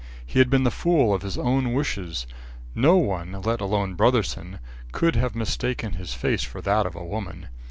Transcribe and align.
He 0.25 0.39
had 0.39 0.49
been 0.49 0.63
the 0.63 0.71
fool 0.71 1.13
of 1.13 1.21
his 1.21 1.37
own 1.37 1.73
wishes. 1.73 2.25
No 2.73 2.95
one, 2.97 3.33
let 3.33 3.61
alone 3.61 3.93
Brotherson, 3.95 4.57
could 4.91 5.15
have 5.15 5.35
mistaken 5.35 5.93
his 5.93 6.15
face 6.15 6.41
for 6.41 6.59
that 6.61 6.87
of 6.87 6.95
a 6.95 7.05
woman. 7.05 7.49